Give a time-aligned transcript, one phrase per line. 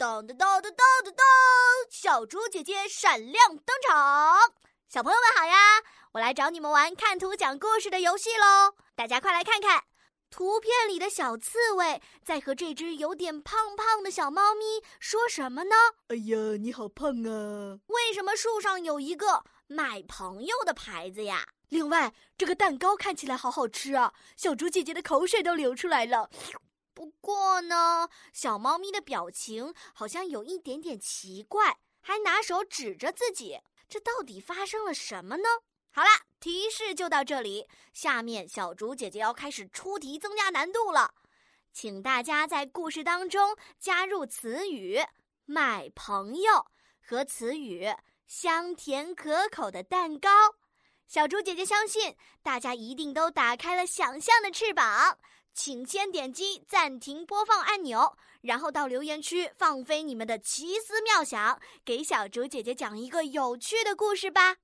[0.00, 1.22] 噔噔噔噔噔噔噔，
[1.90, 4.50] 小猪姐姐闪亮登场！
[4.88, 5.54] 小朋友们好呀，
[6.12, 8.76] 我来找你们玩看图讲故事的游戏喽！
[8.94, 9.84] 大家快来看看，
[10.30, 15.76] 图片里的小刺猬在和这只有点胖胖的小猫咪说什么呢？
[16.08, 17.80] 哎呀，你好胖啊！
[17.88, 21.46] 为什么树上有一个买朋友的牌子呀？
[21.68, 26.30] 另外，这个蛋糕看起来好好吃啊，小猪姐姐的口水都流出来了。
[27.00, 33.58] 不过呢，小猫咪的表情好像有一点点奇怪，还拿手指着自己。
[33.88, 35.48] 这到底发生了什么呢？
[35.92, 36.10] 好啦，
[36.40, 37.66] 提示就到这里。
[37.94, 41.14] 下面小猪姐姐要开始出题，增加难度了。
[41.72, 45.00] 请大家在故事当中加入词语
[45.46, 46.66] “买朋友”
[47.00, 47.90] 和词语
[48.28, 50.28] “香甜可口的蛋糕”。
[51.08, 55.18] 小猪姐姐相信大家一定都打开了想象的翅膀。
[55.52, 64.56] 请先点击暂停播放按钮，然后到留言区放飞你们的奇思妙想，给小竹姐姐讲一个有趣的故事吧。